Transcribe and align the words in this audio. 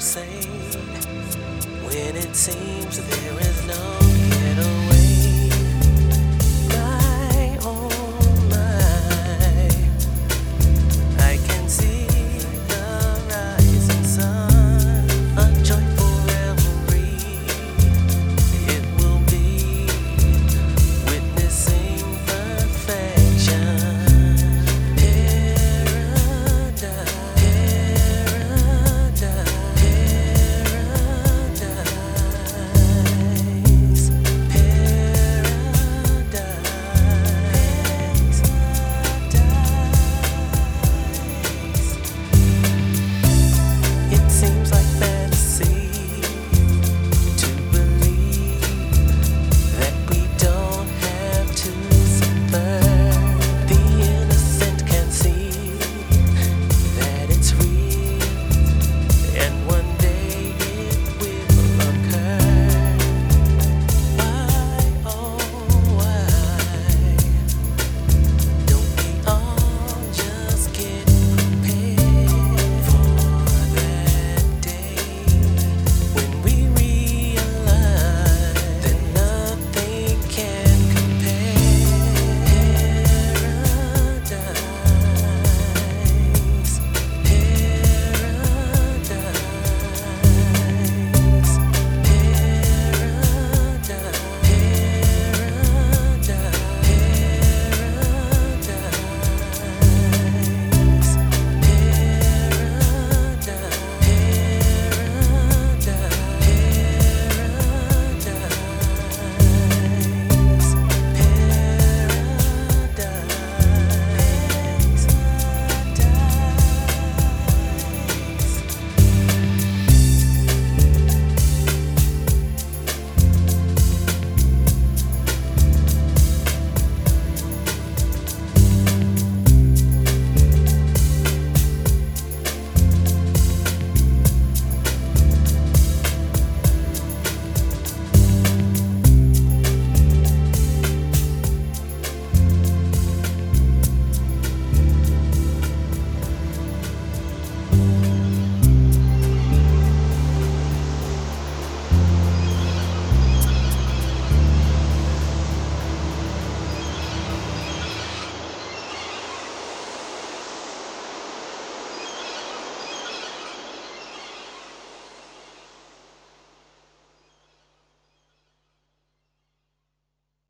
say 0.00 0.40
when 1.82 2.14
it 2.16 2.34
seems 2.36 3.00
there 3.08 3.40
is 3.40 3.66
no 3.66 4.07